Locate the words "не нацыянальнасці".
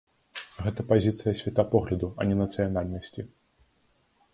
2.31-3.21